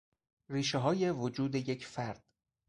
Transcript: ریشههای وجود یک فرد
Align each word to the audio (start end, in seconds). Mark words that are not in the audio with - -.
ریشههای 0.49 1.09
وجود 1.11 1.55
یک 1.55 1.85
فرد 1.85 2.23